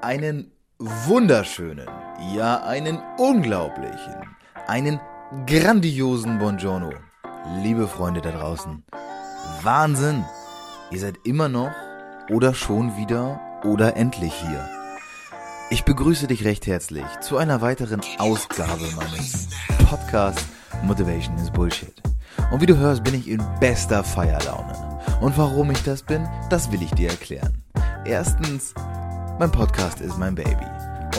[0.00, 1.88] Einen wunderschönen,
[2.32, 4.14] ja einen unglaublichen,
[4.68, 5.00] einen
[5.44, 6.92] grandiosen Buongiorno.
[7.62, 8.84] Liebe Freunde da draußen.
[9.62, 10.24] Wahnsinn!
[10.92, 11.72] Ihr seid immer noch
[12.30, 14.68] oder schon wieder oder endlich hier.
[15.70, 19.48] Ich begrüße dich recht herzlich zu einer weiteren Ausgabe meines
[19.90, 20.46] Podcasts
[20.84, 22.00] Motivation is Bullshit.
[22.52, 25.00] Und wie du hörst, bin ich in bester Feierlaune.
[25.20, 27.64] Und warum ich das bin, das will ich dir erklären.
[28.04, 28.74] Erstens,
[29.38, 30.66] mein Podcast ist mein Baby.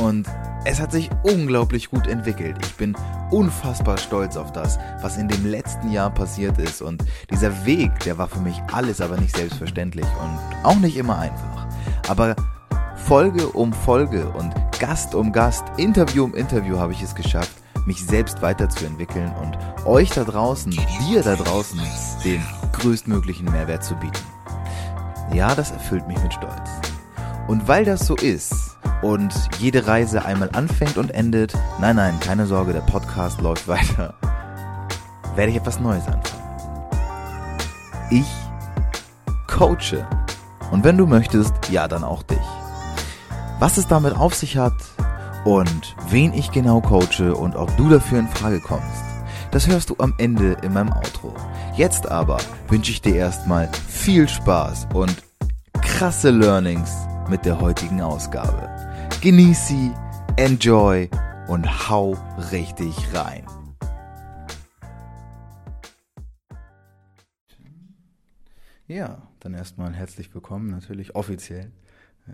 [0.01, 0.27] Und
[0.65, 2.57] es hat sich unglaublich gut entwickelt.
[2.61, 2.95] Ich bin
[3.31, 6.81] unfassbar stolz auf das, was in dem letzten Jahr passiert ist.
[6.81, 11.17] Und dieser Weg, der war für mich alles aber nicht selbstverständlich und auch nicht immer
[11.17, 11.67] einfach.
[12.07, 12.35] Aber
[12.97, 17.53] Folge um Folge und Gast um Gast, Interview um Interview habe ich es geschafft,
[17.85, 21.79] mich selbst weiterzuentwickeln und euch da draußen, dir da draußen,
[22.23, 22.43] den
[22.73, 24.19] größtmöglichen Mehrwert zu bieten.
[25.33, 26.88] Ja, das erfüllt mich mit Stolz.
[27.49, 32.45] Und weil das so ist und jede Reise einmal anfängt und endet, nein, nein, keine
[32.45, 34.13] Sorge, der Podcast läuft weiter,
[35.33, 36.43] werde ich etwas Neues anfangen.
[38.11, 38.27] Ich
[39.47, 40.07] coache.
[40.69, 42.37] Und wenn du möchtest, ja, dann auch dich.
[43.57, 44.77] Was es damit auf sich hat
[45.43, 49.03] und wen ich genau coache und ob du dafür in Frage kommst,
[49.49, 51.33] das hörst du am Ende in meinem Outro.
[51.75, 55.23] Jetzt aber wünsche ich dir erstmal viel Spaß und
[55.81, 58.69] krasse Learnings mit der heutigen Ausgabe.
[59.21, 59.91] Genieß sie,
[60.35, 61.09] enjoy
[61.47, 62.17] und hau
[62.51, 63.45] richtig rein.
[68.87, 71.71] Ja, dann erstmal herzlich willkommen, natürlich offiziell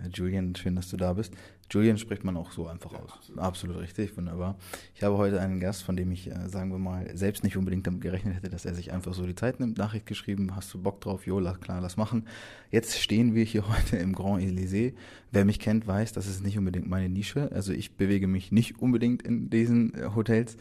[0.04, 1.34] äh, Julian, schön, dass du da bist.
[1.70, 3.12] Julian spricht man auch so einfach ja, aus.
[3.12, 3.40] Absolut.
[3.40, 3.76] absolut.
[3.78, 4.56] richtig, wunderbar.
[4.94, 7.86] Ich habe heute einen Gast, von dem ich, äh, sagen wir mal, selbst nicht unbedingt
[7.86, 9.78] damit gerechnet hätte, dass er sich einfach so die Zeit nimmt.
[9.78, 11.26] Nachricht geschrieben, hast du Bock drauf?
[11.26, 12.26] Jo, klar, lass machen.
[12.70, 14.94] Jetzt stehen wir hier heute im Grand Elysée.
[15.32, 17.50] Wer mich kennt, weiß, das ist nicht unbedingt meine Nische.
[17.52, 20.56] Also ich bewege mich nicht unbedingt in diesen äh, Hotels.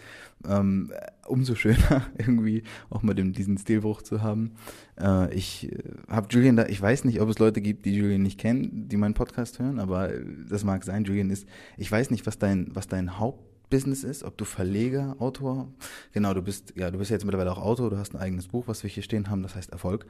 [0.47, 0.91] Ähm,
[1.27, 4.51] umso schöner, irgendwie auch mal den, diesen Stilbruch zu haben.
[4.99, 8.21] Äh, ich äh, habe Julian da, ich weiß nicht, ob es Leute gibt, die Julian
[8.21, 10.11] nicht kennen, die meinen Podcast hören, aber
[10.49, 10.94] das mag sein.
[11.03, 11.47] Julian ist,
[11.77, 15.67] ich weiß nicht, was dein, was dein Hauptbusiness ist, ob du Verleger, Autor,
[16.13, 18.67] genau, du bist, ja, du bist jetzt mittlerweile auch Autor, du hast ein eigenes Buch,
[18.67, 20.05] was wir hier stehen haben, das heißt Erfolg.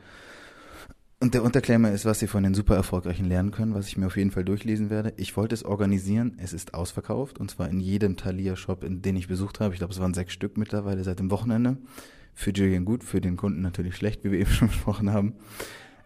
[1.21, 4.05] Und der Unterklemmer ist, was Sie von den super erfolgreichen lernen können, was ich mir
[4.07, 5.13] auf jeden Fall durchlesen werde.
[5.15, 9.29] Ich wollte es organisieren, es ist ausverkauft und zwar in jedem Thalia-Shop, in den ich
[9.29, 9.73] besucht habe.
[9.73, 11.77] Ich glaube, es waren sechs Stück mittlerweile seit dem Wochenende.
[12.33, 15.33] Für Julian gut, für den Kunden natürlich schlecht, wie wir eben schon besprochen haben.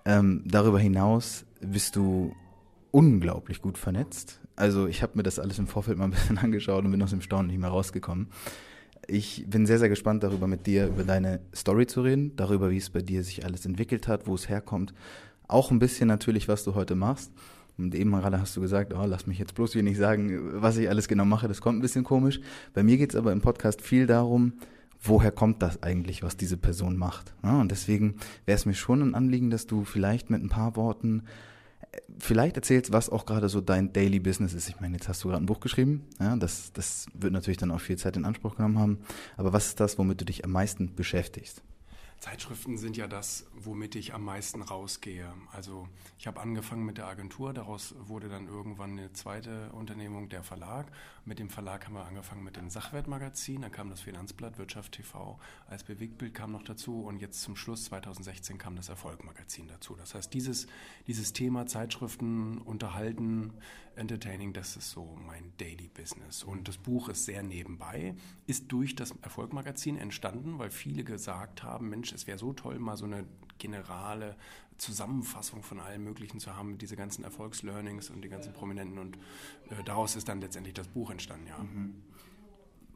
[0.05, 2.33] Ähm, darüber hinaus bist du
[2.91, 4.39] unglaublich gut vernetzt.
[4.59, 7.11] Also ich habe mir das alles im Vorfeld mal ein bisschen angeschaut und bin aus
[7.11, 8.27] dem Staunen nicht mehr rausgekommen.
[9.07, 12.77] Ich bin sehr, sehr gespannt darüber, mit dir über deine Story zu reden, darüber, wie
[12.77, 14.93] es bei dir sich alles entwickelt hat, wo es herkommt.
[15.47, 17.31] Auch ein bisschen natürlich, was du heute machst.
[17.77, 20.75] Und eben gerade hast du gesagt, oh, lass mich jetzt bloß hier nicht sagen, was
[20.75, 22.41] ich alles genau mache, das kommt ein bisschen komisch.
[22.73, 24.53] Bei mir geht es aber im Podcast viel darum,
[25.01, 27.33] woher kommt das eigentlich, was diese Person macht.
[27.41, 28.15] Und deswegen
[28.45, 31.23] wäre es mir schon ein Anliegen, dass du vielleicht mit ein paar Worten
[32.19, 34.69] vielleicht erzählst, was auch gerade so dein Daily Business ist.
[34.69, 36.07] Ich meine, jetzt hast du gerade ein Buch geschrieben.
[36.19, 38.99] Ja, das, das wird natürlich dann auch viel Zeit in Anspruch genommen haben.
[39.37, 41.63] Aber was ist das, womit du dich am meisten beschäftigst?
[42.19, 45.33] Zeitschriften sind ja das, womit ich am meisten rausgehe.
[45.53, 45.87] Also
[46.17, 50.91] ich habe angefangen mit der Agentur, daraus wurde dann irgendwann eine zweite Unternehmung, der Verlag.
[51.23, 55.39] Mit dem Verlag haben wir angefangen mit dem Sachwertmagazin, dann kam das Finanzblatt Wirtschaft TV
[55.67, 59.95] als Bewegtbild kam noch dazu und jetzt zum Schluss 2016 kam das Erfolgmagazin dazu.
[59.95, 60.67] Das heißt, dieses,
[61.07, 63.53] dieses Thema Zeitschriften, Unterhalten,
[63.95, 66.43] Entertaining, das ist so mein Daily Business.
[66.43, 68.15] Und das Buch ist sehr nebenbei,
[68.47, 72.97] ist durch das Erfolgmagazin entstanden, weil viele gesagt haben, Mensch, es wäre so toll, mal
[72.97, 73.25] so eine
[73.57, 74.35] generale
[74.77, 78.97] Zusammenfassung von allem Möglichen zu haben, diese ganzen Erfolgslearnings und die ganzen Prominenten.
[78.97, 79.17] Und
[79.69, 81.57] äh, daraus ist dann letztendlich das Buch entstanden, ja.
[81.57, 81.95] Mhm.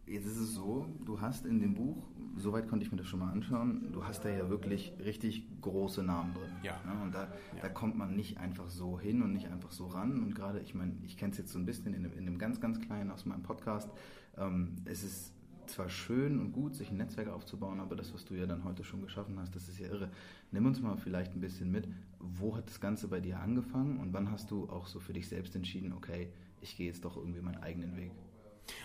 [0.06, 2.04] Jetzt ist es so, du hast in dem Buch,
[2.38, 6.04] soweit konnte ich mir das schon mal anschauen, du hast da ja wirklich richtig große
[6.04, 6.52] Namen drin.
[6.62, 6.80] Ja.
[6.86, 7.04] Ne?
[7.04, 7.62] Und da, ja.
[7.62, 10.22] da kommt man nicht einfach so hin und nicht einfach so ran.
[10.22, 12.60] Und gerade, ich meine, ich kenne es jetzt so ein bisschen in, in einem ganz,
[12.60, 13.90] ganz kleinen aus meinem Podcast.
[14.38, 15.32] Ähm, es ist
[15.68, 18.84] zwar schön und gut, sich ein Netzwerk aufzubauen, aber das, was du ja dann heute
[18.84, 20.12] schon geschaffen hast, das ist ja irre.
[20.52, 21.88] Nimm uns mal vielleicht ein bisschen mit,
[22.20, 25.30] wo hat das Ganze bei dir angefangen und wann hast du auch so für dich
[25.30, 26.30] selbst entschieden, okay,
[26.60, 28.12] ich gehe jetzt doch irgendwie meinen eigenen Weg?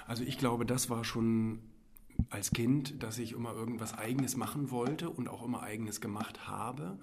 [0.06, 1.60] Also ich glaube, das war schon
[2.30, 6.98] als Kind, dass ich immer irgendwas Eigenes machen wollte und auch immer Eigenes gemacht habe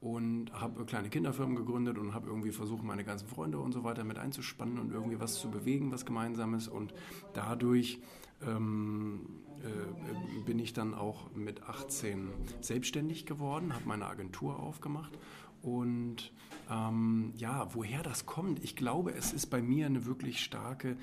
[0.00, 4.04] und habe kleine Kinderfirmen gegründet und habe irgendwie versucht, meine ganzen Freunde und so weiter
[4.04, 6.68] mit einzuspannen und irgendwie was zu bewegen, was Gemeinsames.
[6.68, 6.94] Und
[7.34, 8.00] dadurch
[8.46, 9.26] ähm,
[9.62, 12.28] äh, bin ich dann auch mit 18
[12.62, 15.18] selbstständig geworden, habe meine Agentur aufgemacht.
[15.60, 16.32] Und
[16.70, 20.96] ähm, ja, woher das kommt, ich glaube, es ist bei mir eine wirklich starke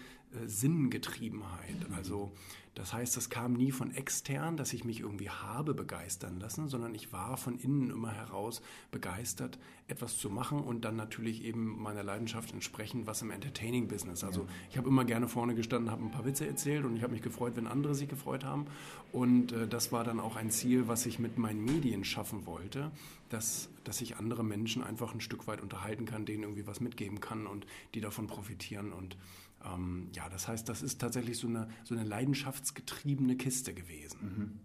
[0.46, 1.76] Sinngetriebenheit.
[1.96, 2.32] Also
[2.78, 6.94] das heißt, das kam nie von extern, dass ich mich irgendwie habe begeistern lassen, sondern
[6.94, 8.62] ich war von innen immer heraus
[8.92, 9.58] begeistert,
[9.88, 14.24] etwas zu machen und dann natürlich eben meiner Leidenschaft entsprechend was im Entertaining-Business.
[14.24, 17.14] Also ich habe immer gerne vorne gestanden, habe ein paar Witze erzählt und ich habe
[17.14, 18.68] mich gefreut, wenn andere sich gefreut haben.
[19.12, 22.92] Und äh, das war dann auch ein Ziel, was ich mit meinen Medien schaffen wollte,
[23.30, 27.22] dass, dass ich andere Menschen einfach ein Stück weit unterhalten kann, denen irgendwie was mitgeben
[27.22, 29.18] kann und die davon profitieren und
[29.66, 34.20] ähm, ja, das heißt, das ist tatsächlich so eine, so eine leidenschaftsgetriebene Kiste gewesen.
[34.22, 34.60] Mhm.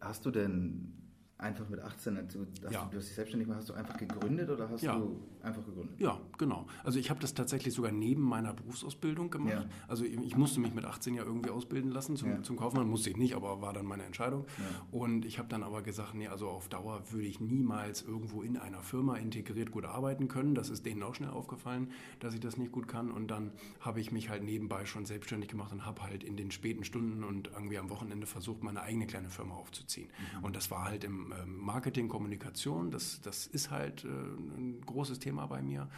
[0.00, 0.92] Hast du denn
[1.38, 2.84] einfach mit 18, also, dass ja.
[2.84, 4.96] du, du dich selbstständig machst, hast du einfach gegründet oder hast ja.
[4.96, 6.00] du einfach gegründet?
[6.00, 6.66] Ja, genau.
[6.84, 9.52] Also ich habe das tatsächlich sogar neben meiner Berufsausbildung gemacht.
[9.52, 9.64] Ja.
[9.86, 13.16] Also ich musste mich mit 18 ja irgendwie ausbilden lassen zum, zum Kaufmann, musste ich
[13.16, 14.46] nicht, aber war dann meine Entscheidung.
[14.90, 18.56] Und ich habe dann aber gesagt, nee, also auf Dauer würde ich niemals irgendwo in
[18.56, 20.54] einer Firma integriert gut arbeiten können.
[20.54, 21.90] Das ist denen auch schnell aufgefallen,
[22.20, 23.10] dass ich das nicht gut kann.
[23.10, 26.50] Und dann habe ich mich halt nebenbei schon selbstständig gemacht und habe halt in den
[26.50, 30.08] späten Stunden und irgendwie am Wochenende versucht, meine eigene kleine Firma aufzuziehen.
[30.38, 30.44] Mhm.
[30.44, 35.18] Und das war halt im ähm, Marketing, Kommunikation, das, das ist halt äh, ein großes
[35.18, 35.88] Thema bei mir.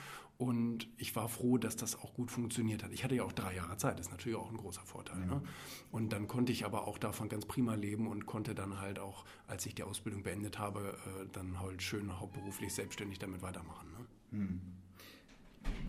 [0.41, 2.93] Und ich war froh, dass das auch gut funktioniert hat.
[2.93, 5.21] Ich hatte ja auch drei Jahre Zeit, das ist natürlich auch ein großer Vorteil.
[5.21, 5.27] Ja.
[5.27, 5.43] Ne?
[5.91, 9.27] Und dann konnte ich aber auch davon ganz prima leben und konnte dann halt auch,
[9.47, 13.91] als ich die Ausbildung beendet habe, äh, dann halt schön hauptberuflich selbstständig damit weitermachen.
[13.91, 14.07] Ne?
[14.39, 14.61] Hm.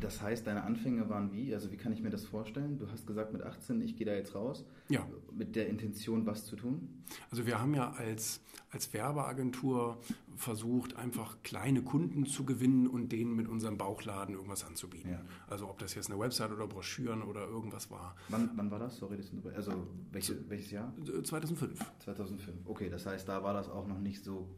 [0.01, 1.53] Das heißt, deine Anfänge waren wie?
[1.53, 2.79] Also wie kann ich mir das vorstellen?
[2.79, 4.65] Du hast gesagt mit 18, ich gehe da jetzt raus.
[4.89, 5.07] Ja.
[5.31, 7.03] Mit der Intention, was zu tun?
[7.29, 8.41] Also wir haben ja als,
[8.71, 9.99] als Werbeagentur
[10.35, 15.11] versucht, einfach kleine Kunden zu gewinnen und denen mit unserem Bauchladen irgendwas anzubieten.
[15.11, 15.21] Ja.
[15.47, 18.15] Also ob das jetzt eine Website oder Broschüren oder irgendwas war.
[18.29, 18.97] Wann, wann war das?
[18.97, 20.93] Sorry, das also welche, welches Jahr?
[21.23, 21.79] 2005.
[21.99, 22.57] 2005.
[22.65, 24.49] Okay, das heißt, da war das auch noch nicht so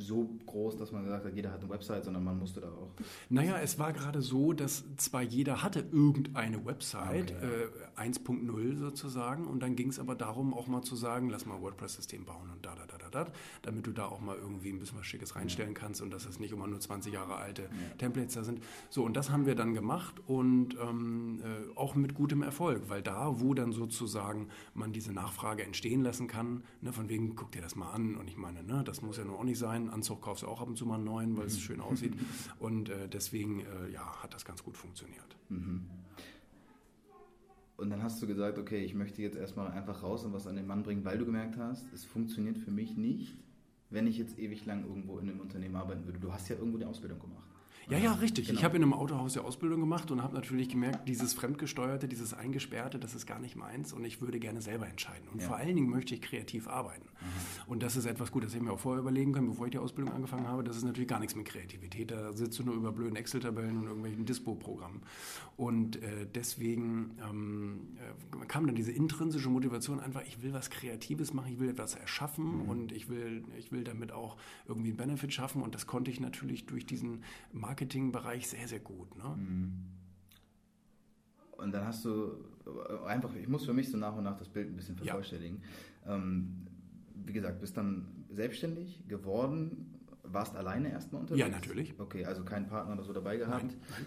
[0.00, 2.90] so groß, dass man gesagt hat, jeder hat eine Website, sondern man musste da auch.
[3.28, 7.46] Naja, es war gerade so, dass zwar jeder hatte irgendeine Website, okay.
[7.46, 7.68] äh,
[8.00, 12.24] 1.0 sozusagen, und dann ging es aber darum, auch mal zu sagen, lass mal WordPress-System
[12.24, 13.32] bauen und da, da, da, da, da,
[13.62, 16.40] damit du da auch mal irgendwie ein bisschen was Schickes reinstellen kannst und dass es
[16.40, 17.68] nicht immer nur 20 Jahre alte ja.
[17.98, 18.62] Templates da sind.
[18.88, 23.02] So, und das haben wir dann gemacht und ähm, äh, auch mit gutem Erfolg, weil
[23.02, 27.62] da, wo dann sozusagen man diese Nachfrage entstehen lassen kann, ne, von wegen, guck dir
[27.62, 30.22] das mal an und ich meine, ne, das muss ja nur auch nicht sein, Anzug
[30.22, 32.14] kaufst du auch ab und zu mal einen neuen, weil es schön aussieht.
[32.58, 35.36] Und äh, deswegen äh, ja, hat das ganz gut funktioniert.
[35.48, 35.86] Mhm.
[37.80, 40.54] Und dann hast du gesagt, okay, ich möchte jetzt erstmal einfach raus und was an
[40.54, 43.38] den Mann bringen, weil du gemerkt hast, es funktioniert für mich nicht,
[43.88, 46.18] wenn ich jetzt ewig lang irgendwo in einem Unternehmen arbeiten würde.
[46.18, 47.49] Du hast ja irgendwo die Ausbildung gemacht.
[47.90, 48.46] Ja, ja, richtig.
[48.46, 48.58] Genau.
[48.58, 52.34] Ich habe in einem Autohaus ja Ausbildung gemacht und habe natürlich gemerkt, dieses Fremdgesteuerte, dieses
[52.34, 55.28] Eingesperrte, das ist gar nicht meins und ich würde gerne selber entscheiden.
[55.32, 55.48] Und ja.
[55.48, 57.06] vor allen Dingen möchte ich kreativ arbeiten.
[57.20, 57.72] Mhm.
[57.72, 59.78] Und das ist etwas gut, das ich mir auch vorher überlegen können, bevor ich die
[59.78, 60.62] Ausbildung angefangen habe.
[60.62, 62.12] Das ist natürlich gar nichts mit Kreativität.
[62.12, 65.02] Da sitzt du nur über blöden Excel-Tabellen und irgendwelchen Dispo-Programmen.
[65.56, 67.79] Und äh, deswegen ähm, äh,
[68.48, 72.62] kam dann diese intrinsische Motivation einfach, ich will was Kreatives machen, ich will etwas erschaffen
[72.64, 72.68] mhm.
[72.68, 74.36] und ich will, ich will damit auch
[74.66, 75.62] irgendwie einen Benefit schaffen.
[75.62, 77.22] Und das konnte ich natürlich durch diesen
[77.52, 79.16] Marketing Marketingbereich sehr, sehr gut.
[79.16, 79.36] Ne?
[79.36, 79.72] Mhm.
[81.52, 82.32] Und dann hast du
[83.06, 85.62] einfach, ich muss für mich so nach und nach das Bild ein bisschen vervollständigen.
[86.06, 86.16] Ja.
[86.16, 86.66] Ähm,
[87.14, 91.46] wie gesagt, bist dann selbstständig geworden, warst alleine erstmal unterwegs?
[91.46, 91.98] Ja, natürlich.
[91.98, 93.64] Okay, also keinen Partner oder so dabei gehabt.
[93.64, 94.06] Nein.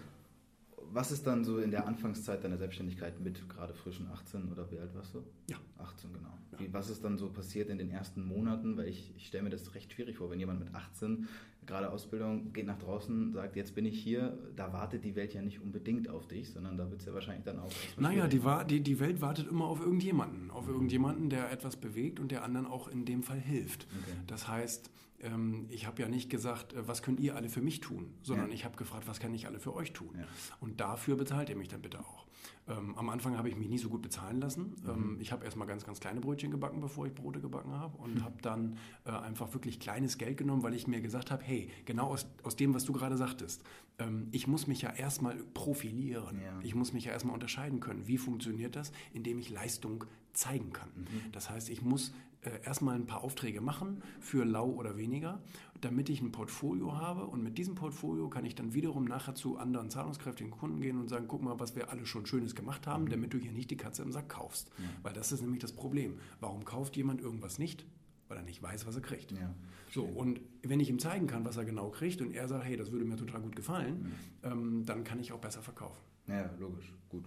[0.94, 4.78] Was ist dann so in der Anfangszeit deiner Selbstständigkeit mit gerade frischen 18 oder wie
[4.78, 5.24] alt warst du?
[5.50, 5.56] Ja.
[5.78, 6.28] 18, genau.
[6.52, 6.60] Ja.
[6.60, 8.76] Wie, was ist dann so passiert in den ersten Monaten?
[8.76, 11.28] Weil ich, ich stelle mir das recht schwierig vor, wenn jemand mit 18
[11.66, 15.42] gerade Ausbildung geht nach draußen, sagt, jetzt bin ich hier, da wartet die Welt ja
[15.42, 17.70] nicht unbedingt auf dich, sondern da wird es ja wahrscheinlich dann auch.
[17.98, 20.74] Naja, die, die, die Welt wartet immer auf irgendjemanden, auf mhm.
[20.74, 23.86] irgendjemanden, der etwas bewegt und der anderen auch in dem Fall hilft.
[23.90, 24.18] Okay.
[24.26, 24.90] Das heißt,
[25.20, 28.48] ähm, ich habe ja nicht gesagt, äh, was könnt ihr alle für mich tun, sondern
[28.48, 28.54] ja.
[28.54, 30.14] ich habe gefragt, was kann ich alle für euch tun?
[30.18, 30.26] Ja.
[30.60, 32.23] Und dafür bezahlt ihr mich dann bitte auch.
[32.66, 34.74] Ähm, am Anfang habe ich mich nie so gut bezahlen lassen.
[34.82, 34.90] Mhm.
[34.90, 38.16] Ähm, ich habe erstmal ganz, ganz kleine Brötchen gebacken, bevor ich Brote gebacken habe und
[38.16, 38.24] mhm.
[38.24, 42.08] habe dann äh, einfach wirklich kleines Geld genommen, weil ich mir gesagt habe, hey, genau
[42.08, 43.62] aus, aus dem, was du gerade sagtest,
[43.98, 46.40] ähm, ich muss mich ja erstmal profilieren.
[46.40, 46.58] Ja.
[46.62, 48.06] Ich muss mich ja erstmal unterscheiden können.
[48.06, 48.92] Wie funktioniert das?
[49.12, 50.88] Indem ich Leistung zeigen kann.
[50.96, 51.32] Mhm.
[51.32, 52.12] Das heißt, ich muss
[52.42, 55.40] äh, erstmal ein paar Aufträge machen für lau oder weniger,
[55.80, 59.56] damit ich ein Portfolio habe und mit diesem Portfolio kann ich dann wiederum nachher zu
[59.58, 63.04] anderen zahlungskräftigen Kunden gehen und sagen, guck mal, was wir alle schon Schönes gemacht haben,
[63.04, 63.10] mhm.
[63.10, 64.70] damit du hier nicht die Katze im Sack kaufst.
[64.78, 64.84] Ja.
[65.02, 66.18] Weil das ist nämlich das Problem.
[66.40, 67.86] Warum kauft jemand irgendwas nicht?
[68.28, 69.32] Weil er nicht weiß, was er kriegt.
[69.32, 69.54] Ja,
[69.94, 72.76] so, und wenn ich ihm zeigen kann, was er genau kriegt und er sagt, hey,
[72.76, 74.50] das würde mir total gut gefallen, mhm.
[74.50, 76.02] ähm, dann kann ich auch besser verkaufen.
[76.26, 77.24] Ja, logisch, gut.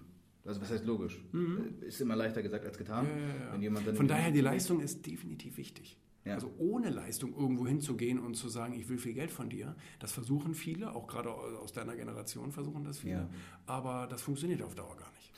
[0.47, 1.19] Also was heißt logisch?
[1.33, 1.75] Mhm.
[1.81, 3.05] Ist immer leichter gesagt als getan.
[3.05, 3.93] Ja, ja, ja.
[3.93, 5.99] Von daher, die Leistung ist definitiv wichtig.
[6.25, 9.75] Also ohne Leistung irgendwo hinzugehen und zu sagen, ich will viel Geld von dir.
[9.99, 13.29] Das versuchen viele, auch gerade aus deiner Generation versuchen das viele.
[13.65, 15.31] Aber das funktioniert auf Dauer gar nicht.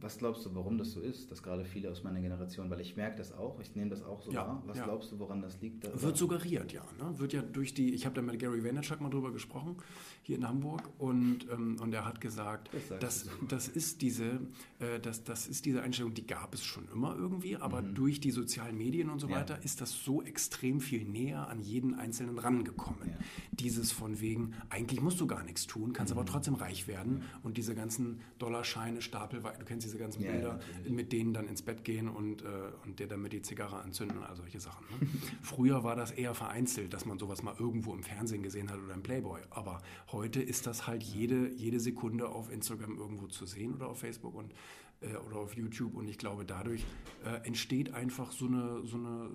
[0.00, 2.96] Was glaubst du, warum das so ist, dass gerade viele aus meiner Generation, weil ich
[2.96, 4.62] merke das auch, ich nehme das auch so ja, wahr.
[4.66, 4.84] Was ja.
[4.84, 5.84] glaubst du, woran das liegt?
[6.00, 6.82] Wird suggeriert, ja.
[6.98, 7.18] Ne?
[7.18, 9.76] Wird ja durch die, ich habe da mit Gary Vaynerchuk mal drüber gesprochen,
[10.22, 14.40] hier in Hamburg, und, ähm, und er hat gesagt, das, das, das, ist diese,
[14.78, 17.94] äh, das, das ist diese Einstellung, die gab es schon immer irgendwie, aber mhm.
[17.94, 19.62] durch die sozialen Medien und so weiter ja.
[19.62, 23.14] ist das so extrem viel näher an jeden Einzelnen rangekommen.
[23.50, 26.20] Dieses von wegen, eigentlich musst du gar nichts tun, kannst mhm.
[26.20, 30.60] aber trotzdem reich werden und diese ganzen Dollarscheine, Stapel, du kennst diese ganzen ja, Bilder,
[30.84, 32.46] ja, mit denen dann ins Bett gehen und, äh,
[32.84, 34.84] und dir damit die Zigarre anzünden, also solche Sachen.
[34.90, 35.08] Ne?
[35.42, 38.94] Früher war das eher vereinzelt, dass man sowas mal irgendwo im Fernsehen gesehen hat oder
[38.94, 39.40] im Playboy.
[39.50, 44.00] Aber heute ist das halt jede, jede Sekunde auf Instagram irgendwo zu sehen oder auf
[44.00, 44.52] Facebook und,
[45.00, 45.94] äh, oder auf YouTube.
[45.94, 46.84] Und ich glaube, dadurch
[47.24, 49.30] äh, entsteht einfach so eine, so eine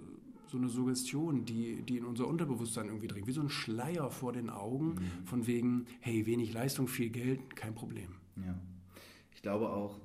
[0.48, 4.34] so eine Suggestion, die, die in unser Unterbewusstsein irgendwie dringt, wie so ein Schleier vor
[4.34, 5.26] den Augen, mhm.
[5.26, 8.10] von wegen, hey, wenig Leistung, viel Geld, kein Problem.
[8.36, 8.56] Ja.
[9.34, 10.00] Ich glaube auch,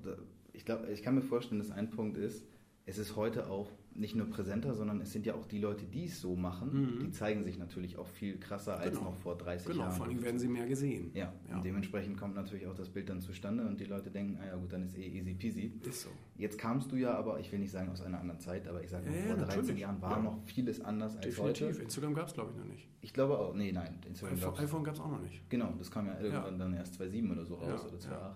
[0.59, 2.45] ich glaube, ich kann mir vorstellen, dass ein Punkt ist,
[2.85, 6.07] es ist heute auch nicht nur präsenter, sondern es sind ja auch die Leute, die
[6.07, 6.99] es so machen, mhm.
[7.00, 9.11] die zeigen sich natürlich auch viel krasser als genau.
[9.11, 9.91] noch vor 30 genau, Jahren.
[9.91, 11.12] Genau, vor allem werden sie mehr gesehen.
[11.15, 14.37] Ja, ja, und dementsprechend kommt natürlich auch das Bild dann zustande und die Leute denken,
[14.43, 15.73] ah ja gut, dann ist eh easy peasy.
[15.88, 16.09] Ist so.
[16.37, 18.91] Jetzt kamst du ja aber, ich will nicht sagen aus einer anderen Zeit, aber ich
[18.91, 19.81] sage ja, vor ja, 13 natürlich.
[19.81, 21.67] Jahren war noch vieles anders als Definitiv.
[21.69, 21.83] heute.
[21.83, 22.88] Instagram gab es glaube ich noch nicht.
[23.00, 24.00] Ich glaube auch, nee, nein.
[24.09, 25.49] Instagram iPhone gab es auch noch nicht.
[25.50, 28.11] Genau, das kam ja irgendwann dann erst 2.7 oder so raus oder 2.8.
[28.11, 28.35] Ja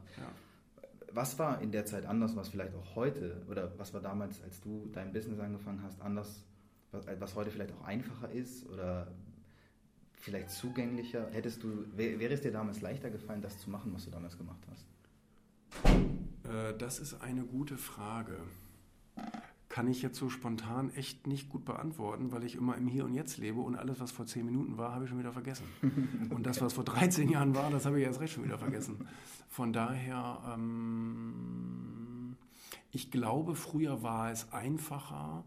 [1.14, 4.60] was war in der Zeit anders, was vielleicht auch heute oder was war damals, als
[4.60, 6.44] du dein Business angefangen hast, anders,
[6.90, 9.08] was, was heute vielleicht auch einfacher ist oder
[10.14, 11.28] vielleicht zugänglicher?
[11.30, 14.60] Hättest du, wäre es dir damals leichter gefallen, das zu machen, was du damals gemacht
[14.70, 14.86] hast?
[16.44, 18.38] Äh, das ist eine gute Frage
[19.72, 23.14] kann ich jetzt so spontan echt nicht gut beantworten, weil ich immer im Hier und
[23.14, 25.64] Jetzt lebe und alles, was vor zehn Minuten war, habe ich schon wieder vergessen.
[26.30, 29.08] Und das, was vor 13 Jahren war, das habe ich erst recht schon wieder vergessen.
[29.48, 32.36] Von daher, ähm,
[32.90, 35.42] ich glaube, früher war es einfacher,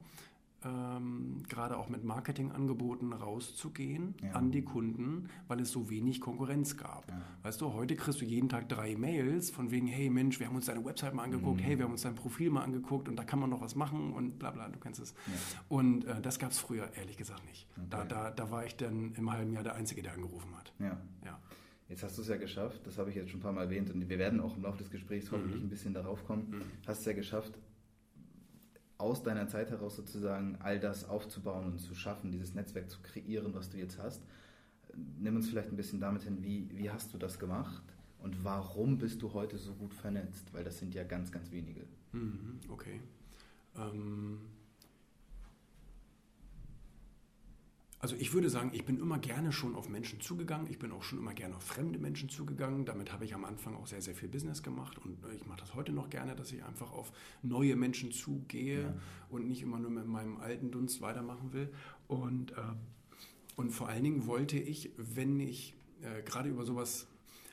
[0.66, 4.32] ähm, gerade auch mit Marketingangeboten rauszugehen ja.
[4.32, 7.10] an die Kunden, weil es so wenig Konkurrenz gab.
[7.10, 7.22] Ja.
[7.44, 10.56] Weißt du, heute kriegst du jeden Tag drei Mails von wegen, hey Mensch, wir haben
[10.56, 11.66] uns deine Website mal angeguckt, mhm.
[11.66, 14.14] hey, wir haben uns dein Profil mal angeguckt und da kann man noch was machen
[14.14, 15.14] und bla bla, du kennst es.
[15.28, 15.34] Ja.
[15.70, 17.68] Und äh, das gab es früher ehrlich gesagt nicht.
[17.78, 17.88] Okay.
[17.90, 20.74] Da, da, da war ich dann im halben Jahr der Einzige, der angerufen hat.
[20.80, 20.98] Ja.
[21.24, 21.40] ja.
[21.88, 23.92] Jetzt hast du es ja geschafft, das habe ich jetzt schon ein paar Mal erwähnt
[23.92, 25.68] und wir werden auch im Laufe des Gesprächs hoffentlich mhm.
[25.68, 26.50] ein bisschen darauf kommen.
[26.50, 26.62] Mhm.
[26.88, 27.60] Hast es ja geschafft,
[29.06, 33.54] aus deiner Zeit heraus sozusagen all das aufzubauen und zu schaffen, dieses Netzwerk zu kreieren,
[33.54, 34.24] was du jetzt hast.
[35.20, 37.84] Nimm uns vielleicht ein bisschen damit hin, wie, wie hast du das gemacht
[38.20, 40.54] und warum bist du heute so gut vernetzt?
[40.54, 41.82] Weil das sind ja ganz, ganz wenige.
[42.14, 43.00] Mhm, okay.
[43.78, 44.40] Ähm
[48.06, 50.68] Also ich würde sagen, ich bin immer gerne schon auf Menschen zugegangen.
[50.70, 52.86] Ich bin auch schon immer gerne auf fremde Menschen zugegangen.
[52.86, 55.00] Damit habe ich am Anfang auch sehr, sehr viel Business gemacht.
[55.00, 58.94] Und ich mache das heute noch gerne, dass ich einfach auf neue Menschen zugehe ja.
[59.32, 61.74] und nicht immer nur mit meinem alten Dunst weitermachen will.
[62.08, 62.56] Und, äh,
[63.56, 67.08] und vor allen Dingen wollte ich, wenn ich äh, gerade über sowas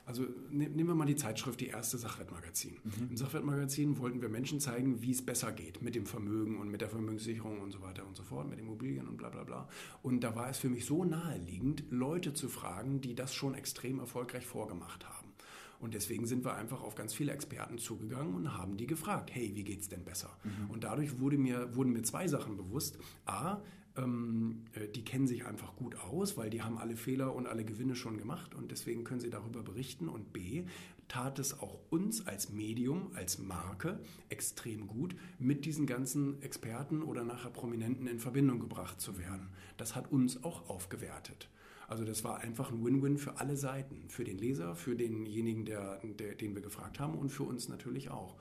[0.05, 2.77] also ne, nehmen wir mal die Zeitschrift, die erste Sachwertmagazin.
[2.83, 3.09] Mhm.
[3.11, 6.81] Im Sachwertmagazin wollten wir Menschen zeigen, wie es besser geht mit dem Vermögen und mit
[6.81, 9.69] der Vermögenssicherung und so weiter und so fort, mit Immobilien und bla bla bla.
[10.01, 13.99] Und da war es für mich so naheliegend, Leute zu fragen, die das schon extrem
[13.99, 15.33] erfolgreich vorgemacht haben.
[15.79, 19.51] Und deswegen sind wir einfach auf ganz viele Experten zugegangen und haben die gefragt, hey,
[19.53, 20.29] wie geht's denn besser?
[20.43, 20.69] Mhm.
[20.69, 22.97] Und dadurch wurde mir, wurden mir zwei Sachen bewusst.
[23.25, 23.61] A,
[23.97, 27.63] ähm, äh, die kennen sich einfach gut aus, weil die haben alle Fehler und alle
[27.63, 30.09] Gewinne schon gemacht und deswegen können sie darüber berichten.
[30.09, 30.63] Und B,
[31.07, 37.23] tat es auch uns als Medium, als Marke extrem gut, mit diesen ganzen Experten oder
[37.23, 39.49] nachher Prominenten in Verbindung gebracht zu werden.
[39.77, 41.49] Das hat uns auch aufgewertet.
[41.87, 45.99] Also das war einfach ein Win-Win für alle Seiten, für den Leser, für denjenigen, der,
[46.03, 48.35] der, den wir gefragt haben und für uns natürlich auch.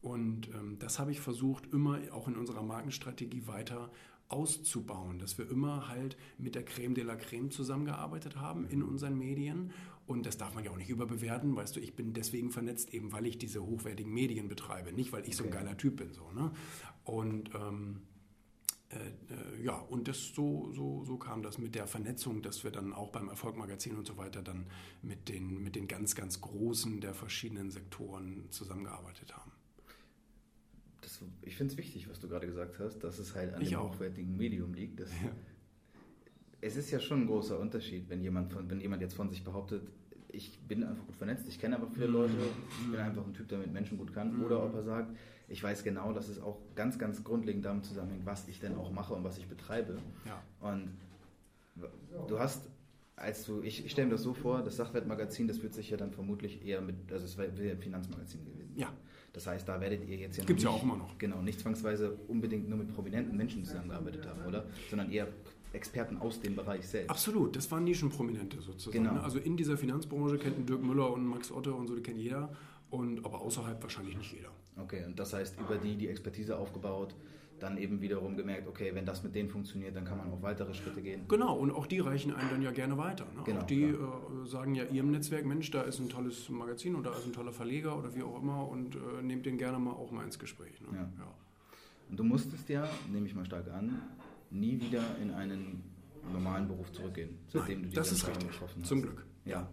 [0.00, 3.90] Und ähm, das habe ich versucht, immer auch in unserer Markenstrategie weiter
[4.28, 9.16] auszubauen, dass wir immer halt mit der Creme de la Creme zusammengearbeitet haben in unseren
[9.18, 9.72] Medien.
[10.06, 13.12] Und das darf man ja auch nicht überbewerten, weißt du, ich bin deswegen vernetzt, eben
[13.12, 16.12] weil ich diese hochwertigen Medien betreibe, nicht weil ich so ein geiler Typ bin.
[16.12, 16.50] So, ne?
[17.04, 18.02] Und ähm,
[18.90, 22.70] äh, äh, ja, und das so, so, so kam das mit der Vernetzung, dass wir
[22.70, 24.66] dann auch beim Erfolgmagazin und so weiter dann
[25.02, 29.57] mit den, mit den ganz, ganz Großen der verschiedenen Sektoren zusammengearbeitet haben
[31.08, 33.70] das, ich finde es wichtig, was du gerade gesagt hast, dass es halt an ich
[33.70, 33.94] dem auch.
[33.94, 35.00] hochwertigen Medium liegt.
[35.00, 35.30] Das, ja.
[36.60, 39.42] Es ist ja schon ein großer Unterschied, wenn jemand, von, wenn jemand jetzt von sich
[39.42, 39.82] behauptet,
[40.30, 42.34] ich bin einfach gut vernetzt, ich kenne einfach viele Leute,
[42.82, 44.42] ich bin einfach ein Typ, der mit Menschen gut kann.
[44.44, 45.16] Oder ob er sagt,
[45.48, 48.92] ich weiß genau, dass es auch ganz, ganz grundlegend damit zusammenhängt, was ich denn auch
[48.92, 49.98] mache und was ich betreibe.
[50.26, 50.42] Ja.
[50.60, 50.90] Und
[52.26, 52.68] du hast,
[53.16, 55.96] als du, ich, ich stelle mir das so vor, das Sachwertmagazin, das wird sich ja
[55.96, 58.74] dann vermutlich eher mit, also es wäre ein Finanzmagazin gewesen.
[58.76, 58.92] Ja.
[59.32, 61.16] Das heißt, da werdet ihr jetzt ja Gibt's nicht, ja auch immer noch.
[61.18, 64.64] Genau, nicht zwangsweise unbedingt nur mit prominenten Menschen zusammengearbeitet haben, oder?
[64.90, 65.28] Sondern eher
[65.72, 67.10] Experten aus dem Bereich selbst.
[67.10, 69.04] Absolut, das waren Nischenprominente sozusagen.
[69.04, 69.14] Genau.
[69.14, 69.22] ne?
[69.22, 72.50] Also in dieser Finanzbranche kennt Dirk Müller und Max Otte und so, die kennt jeder.
[72.90, 74.48] Und aber außerhalb wahrscheinlich nicht jeder.
[74.78, 77.14] Okay, und das heißt, über die die Expertise aufgebaut,
[77.60, 80.74] dann eben wiederum gemerkt, okay, wenn das mit denen funktioniert, dann kann man auch weitere
[80.74, 81.26] Schritte gehen.
[81.28, 83.24] Genau, und auch die reichen einen dann ja gerne weiter.
[83.34, 83.42] Ne?
[83.44, 83.96] Genau, auch die äh,
[84.44, 87.52] sagen ja ihrem Netzwerk, Mensch, da ist ein tolles Magazin oder da ist ein toller
[87.52, 90.80] Verleger oder wie auch immer und äh, nehmt den gerne mal auch mal ins Gespräch.
[90.80, 90.88] Ne?
[90.96, 91.08] Ja.
[92.10, 94.00] Und du musstest ja, nehme ich mal stark an,
[94.50, 95.82] nie wieder in einen
[96.32, 98.50] normalen Beruf zurückgehen, seitdem Nein, du die das ist richtig.
[98.50, 98.88] getroffen hast.
[98.88, 99.26] Zum Glück.
[99.44, 99.68] Ja.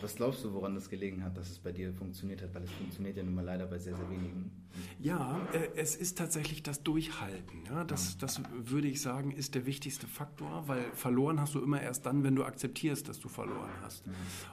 [0.00, 2.54] Was glaubst du, woran das gelegen hat, dass es bei dir funktioniert hat?
[2.54, 4.50] Weil es funktioniert ja nun mal leider bei sehr, sehr wenigen.
[5.00, 7.64] Ja, äh, es ist tatsächlich das Durchhalten.
[7.66, 7.84] Ja?
[7.84, 12.06] Das, das würde ich sagen, ist der wichtigste Faktor, weil verloren hast du immer erst
[12.06, 14.04] dann, wenn du akzeptierst, dass du verloren hast.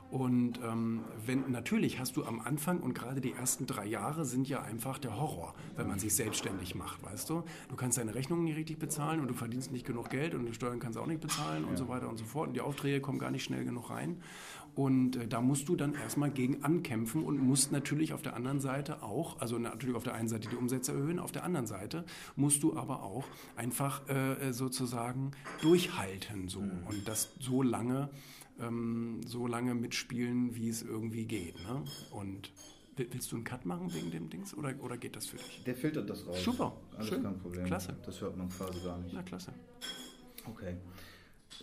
[0.10, 4.48] Und ähm, wenn, natürlich hast du am Anfang und gerade die ersten drei Jahre sind
[4.48, 7.44] ja einfach der Horror, wenn man sich selbstständig macht, weißt du?
[7.70, 10.54] Du kannst deine Rechnungen nicht richtig bezahlen und du verdienst nicht genug Geld und die
[10.54, 12.48] Steuern kannst du auch nicht bezahlen und so weiter und so fort.
[12.48, 14.22] Und die Aufträge kommen gar nicht schnell genug rein.
[14.78, 18.60] Und äh, da musst du dann erstmal gegen ankämpfen und musst natürlich auf der anderen
[18.62, 22.06] Seite auch, also natürlich auf der einen Seite die Umsätze erhöhen, auf der anderen Seite
[22.36, 25.32] musst du aber auch einfach äh, sozusagen
[25.62, 28.10] durchhalten so und das so lange,
[28.60, 31.56] ähm, so lange mitspielen, wie es irgendwie geht.
[31.68, 31.84] Ne?
[32.12, 32.52] Und
[32.98, 35.64] will- willst du einen Cut machen wegen dem Dings oder, oder geht das für dich?
[35.66, 36.44] Der filtert das raus.
[36.44, 37.66] Super, Alles schön, kein Problem.
[37.66, 37.98] klasse.
[38.06, 39.14] Das hört man quasi gar nicht.
[39.16, 39.54] Na klasse.
[40.46, 40.78] Okay.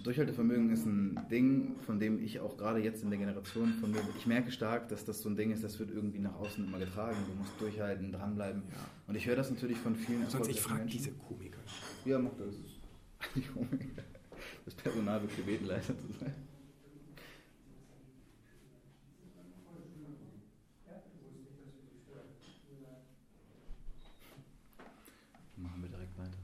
[0.03, 4.01] Durchhaltevermögen ist ein Ding, von dem ich auch gerade jetzt in der Generation von mir,
[4.19, 6.79] ich merke stark, dass das so ein Ding ist, das wird irgendwie nach außen immer
[6.79, 7.17] getragen.
[7.29, 8.63] Du musst durchhalten, dranbleiben.
[9.07, 11.61] Und ich höre das natürlich von vielen Sonst ich frage diese Komiker.
[12.05, 12.55] Ja, mach das.
[13.35, 13.89] Die Komik.
[14.65, 16.35] Das Personal wird gebeten, leise zu sein.
[25.57, 26.37] Machen wir direkt weiter.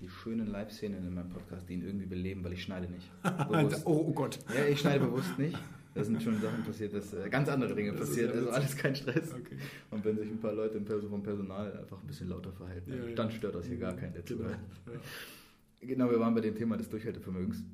[0.00, 3.10] Die schönen Live-Szenen in meinem Podcast, die ihn irgendwie beleben, weil ich schneide nicht.
[3.84, 4.38] Oh, oh Gott.
[4.54, 5.58] Ja, ich schneide bewusst nicht.
[5.94, 8.28] Da sind schon Sachen passiert, dass äh, ganz andere Dinge Das ist passiert.
[8.34, 9.32] ja also alles kein Stress.
[9.32, 9.56] Okay.
[9.90, 12.92] Und wenn sich ein paar Leute im Perso vom Personal einfach ein bisschen lauter verhalten,
[12.92, 13.14] Ja, ja.
[13.16, 14.42] dann stört das hier gar keinen, der Genau.
[14.42, 14.58] zuhört.
[14.86, 15.00] Ja.
[15.88, 17.64] Genau, wir waren bei dem Thema des Durchhaltevermögens.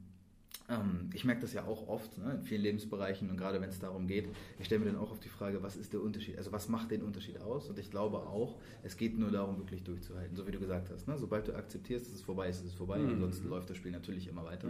[0.69, 3.79] Ähm, ich merke das ja auch oft ne, in vielen Lebensbereichen und gerade wenn es
[3.79, 6.39] darum geht, ich stelle mir dann auch auf die Frage, was ist der Unterschied?
[6.39, 7.69] Also was macht den Unterschied aus?
[7.69, 11.07] Und ich glaube auch, es geht nur darum, wirklich durchzuhalten, so wie du gesagt hast.
[11.07, 11.17] Ne?
[11.19, 12.99] Sobald du akzeptierst, dass es vorbei ist, ist es vorbei.
[12.99, 13.11] Mhm.
[13.11, 14.69] Ansonsten läuft das Spiel natürlich immer weiter.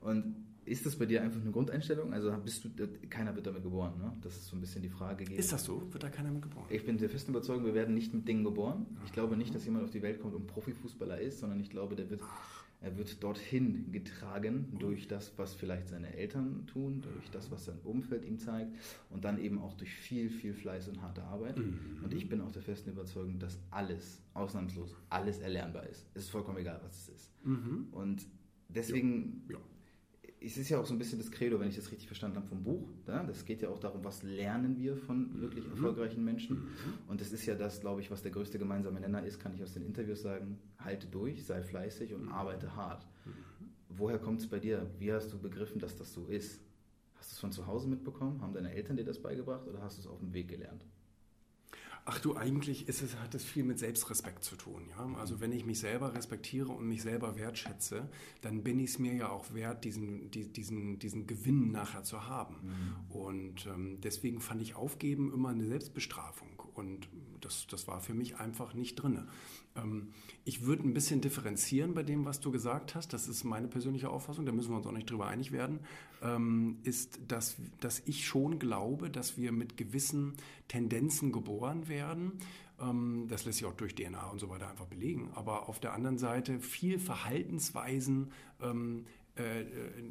[0.00, 2.12] Und ist das bei dir einfach eine Grundeinstellung?
[2.12, 2.70] Also bist du,
[3.10, 4.12] keiner wird damit geboren, ne?
[4.22, 5.24] Das ist so ein bisschen die Frage.
[5.24, 5.38] gewesen.
[5.38, 5.82] Ist das so?
[5.92, 6.66] Wird da keiner mit geboren?
[6.70, 8.86] Ich bin der festen Überzeugung, wir werden nicht mit Dingen geboren.
[9.04, 11.96] Ich glaube nicht, dass jemand auf die Welt kommt und Profifußballer ist, sondern ich glaube,
[11.96, 12.20] der wird,
[12.82, 17.78] er wird dorthin getragen durch das, was vielleicht seine Eltern tun, durch das, was sein
[17.84, 18.72] Umfeld ihm zeigt
[19.10, 21.56] und dann eben auch durch viel, viel Fleiß und harte Arbeit.
[22.02, 26.06] Und ich bin auch der festen Überzeugung, dass alles, ausnahmslos, alles erlernbar ist.
[26.14, 27.46] Es ist vollkommen egal, was es ist.
[27.46, 27.88] Mhm.
[27.92, 28.26] Und
[28.68, 29.58] deswegen Ja.
[30.44, 32.46] Es ist ja auch so ein bisschen das Credo, wenn ich das richtig verstanden habe,
[32.46, 32.88] vom Buch.
[33.06, 33.22] Ja?
[33.22, 36.68] Das geht ja auch darum, was lernen wir von wirklich erfolgreichen Menschen.
[37.08, 39.62] Und das ist ja das, glaube ich, was der größte gemeinsame Nenner ist, kann ich
[39.62, 40.58] aus den Interviews sagen.
[40.78, 43.06] Halte durch, sei fleißig und arbeite hart.
[43.88, 44.90] Woher kommt es bei dir?
[44.98, 46.60] Wie hast du begriffen, dass das so ist?
[47.14, 48.40] Hast du es von zu Hause mitbekommen?
[48.40, 50.84] Haben deine Eltern dir das beigebracht oder hast du es auf dem Weg gelernt?
[52.04, 54.88] Ach du, eigentlich ist es, hat es viel mit Selbstrespekt zu tun.
[54.90, 55.14] Ja?
[55.18, 58.08] Also wenn ich mich selber respektiere und mich selber wertschätze,
[58.40, 62.26] dann bin ich es mir ja auch wert, diesen, die, diesen, diesen Gewinn nachher zu
[62.26, 62.56] haben.
[63.08, 66.60] Und ähm, deswegen fand ich Aufgeben immer eine Selbstbestrafung.
[66.82, 67.08] Und
[67.40, 69.28] das, das war für mich einfach nicht drin.
[69.76, 70.08] Ähm,
[70.44, 73.12] ich würde ein bisschen differenzieren bei dem, was du gesagt hast.
[73.12, 75.80] Das ist meine persönliche Auffassung, da müssen wir uns auch nicht drüber einig werden.
[76.22, 80.34] Ähm, ist, dass, dass ich schon glaube, dass wir mit gewissen
[80.68, 82.32] Tendenzen geboren werden.
[82.80, 85.30] Ähm, das lässt sich auch durch DNA und so weiter einfach belegen.
[85.34, 89.06] Aber auf der anderen Seite viel Verhaltensweisen ähm,
[89.38, 89.66] äh, äh,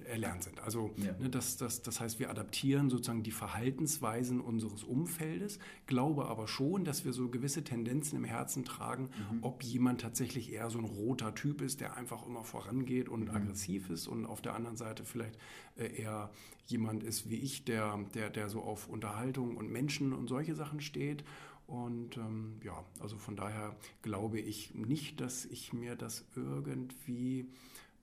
[0.06, 0.60] erlernt sind.
[0.62, 1.14] Also Ja.
[1.20, 6.86] ne, das, das, das heißt, wir adaptieren sozusagen die Verhaltensweisen unseres Umfeldes, glaube aber schon,
[6.86, 9.10] dass wir so gewisse Tendenzen im Herzen tragen,
[9.42, 13.92] ob jemand tatsächlich eher so ein roter Typ ist, der einfach immer vorangeht und aggressiv
[13.92, 15.38] ist und auf der anderen Seite vielleicht
[15.76, 16.32] äh, eher
[16.66, 20.82] jemand ist wie ich, der, der, der so auf Unterhaltung und Menschen und solche Sachen
[20.82, 21.24] steht.
[21.68, 27.46] Und ähm, ja, also von daher glaube ich nicht, dass ich mir das irgendwie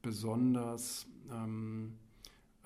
[0.02, 1.94] besonders ähm,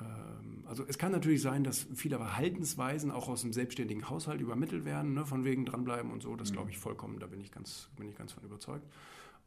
[0.01, 4.85] ähm, also es kann natürlich sein, dass viele Verhaltensweisen auch aus dem selbstständigen Haushalt übermittelt
[4.85, 6.35] werden, ne, von wegen dranbleiben und so.
[6.37, 6.55] Das Mhm.
[6.55, 8.87] glaube ich vollkommen, da bin ich ganz, bin ich ganz von überzeugt.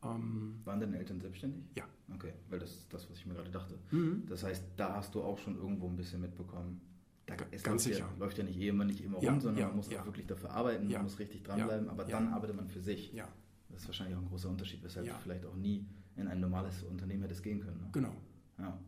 [0.04, 1.64] Ähm, Waren deine Eltern selbstständig?
[1.76, 1.86] Ja.
[2.14, 3.80] Okay, weil das ist das, was ich mir gerade dachte.
[3.92, 4.24] Mhm.
[4.28, 6.82] Das heißt, da hast du auch schon irgendwo ein bisschen mitbekommen.
[7.26, 8.10] Da, es ganz läuft sicher.
[8.12, 10.02] Ja, läuft ja nicht immer, nicht immer Ja, rum, sondern ja, man muss ja.
[10.02, 13.14] auch wirklich dafür arbeiten, man muss richtig dranbleiben, aber dann arbeitet man für sich.
[13.14, 13.28] ja,
[13.70, 16.84] Das ist wahrscheinlich auch ein großer Unterschied, weshalb du vielleicht auch nie in ein normales
[16.84, 17.78] Unternehmen hättest gehen können.
[17.82, 17.90] Ne?
[17.94, 18.14] genau.
[18.58, 18.80] Ja.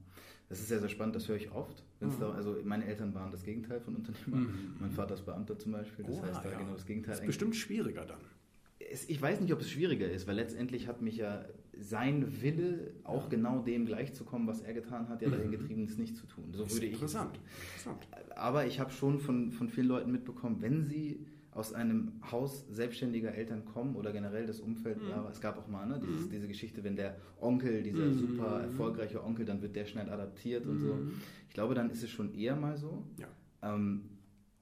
[0.50, 1.84] Das ist sehr, sehr spannend, das höre ich oft.
[2.00, 2.14] Mhm.
[2.22, 4.38] Da, also meine Eltern waren das Gegenteil von Unternehmer.
[4.50, 4.76] Mhm.
[4.80, 6.58] Mein Vater ist Beamter zum Beispiel, das Oha, heißt da ja.
[6.60, 7.16] genau das Gegenteil.
[7.16, 8.20] ist bestimmt schwieriger dann.
[8.80, 11.44] Es, ich weiß nicht, ob es schwieriger ist, weil letztendlich hat mich ja
[11.78, 13.30] sein Wille, auch Ja.
[13.30, 15.52] genau dem gleichzukommen, was er getan hat, ja dahin Mhm.
[15.52, 16.46] getrieben, es nicht zu tun.
[16.54, 17.38] So Ist würde ich es interessant.
[17.76, 18.08] interessant.
[18.38, 21.26] aber ich habe schon von, von vielen Leuten mitbekommen, wenn sie
[21.58, 25.10] aus einem Haus selbstständiger Eltern kommen oder generell das Umfeld, Mhm.
[25.10, 26.30] ja, es gab auch mal ne, dieses, Mhm.
[26.32, 28.14] diese Geschichte, wenn der Onkel, dieser Mhm.
[28.14, 30.94] super erfolgreiche Onkel, dann wird der schnell adaptiert und so.
[30.96, 31.14] Mhm.
[31.48, 33.04] Ich glaube, dann ist es schon eher mal so.
[33.18, 33.28] Ja.
[33.64, 34.04] Ähm,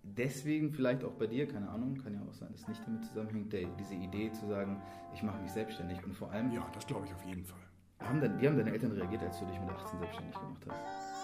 [0.03, 3.03] deswegen vielleicht auch bei dir, keine Ahnung, kann ja auch sein, dass es nicht damit
[3.05, 4.81] zusammenhängt, der, diese Idee zu sagen,
[5.13, 7.59] ich mache mich selbstständig und vor allem, ja, das glaube ich auf jeden Fall.
[7.99, 11.14] haben dann, wie haben deine Eltern reagiert, als du dich mit 18 selbstständig gemacht hast?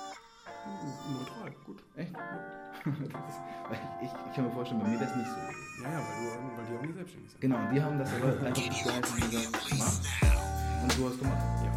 [1.11, 1.83] Neutral, gut.
[1.95, 2.11] Echt?
[2.11, 2.91] Ich,
[4.01, 5.37] ich, ich kann mir vorstellen, bei mir wäre es nicht so.
[5.83, 7.41] Ja, ja, weil, du, weil die auch nicht selbstständig sind.
[7.41, 10.83] Genau, die haben das aber einfach geheißen und gesagt, mach.
[10.83, 11.37] Und du hast gemacht.
[11.63, 11.71] Ja.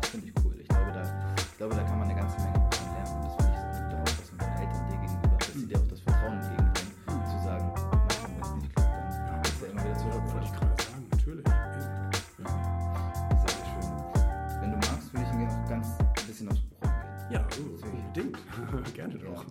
[0.00, 0.54] Das finde ich cool.
[0.60, 2.08] Ich glaube, da, ich glaube, da kann man
[18.96, 19.44] Ja, doch.